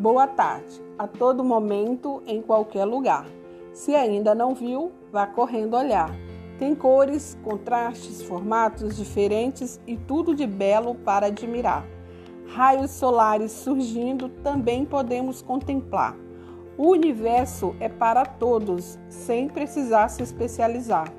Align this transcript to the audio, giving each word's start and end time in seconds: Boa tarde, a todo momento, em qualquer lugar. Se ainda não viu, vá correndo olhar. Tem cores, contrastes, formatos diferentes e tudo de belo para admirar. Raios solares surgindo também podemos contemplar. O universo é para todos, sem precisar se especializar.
Boa 0.00 0.26
tarde, 0.26 0.80
a 0.98 1.06
todo 1.06 1.44
momento, 1.44 2.22
em 2.26 2.40
qualquer 2.40 2.86
lugar. 2.86 3.26
Se 3.74 3.94
ainda 3.94 4.34
não 4.34 4.54
viu, 4.54 4.92
vá 5.12 5.26
correndo 5.26 5.76
olhar. 5.76 6.10
Tem 6.58 6.74
cores, 6.74 7.36
contrastes, 7.44 8.22
formatos 8.22 8.96
diferentes 8.96 9.78
e 9.86 9.98
tudo 9.98 10.34
de 10.34 10.46
belo 10.46 10.94
para 10.94 11.26
admirar. 11.26 11.84
Raios 12.46 12.92
solares 12.92 13.52
surgindo 13.52 14.30
também 14.42 14.86
podemos 14.86 15.42
contemplar. 15.42 16.16
O 16.78 16.88
universo 16.92 17.76
é 17.78 17.90
para 17.90 18.24
todos, 18.24 18.98
sem 19.10 19.50
precisar 19.50 20.08
se 20.08 20.22
especializar. 20.22 21.12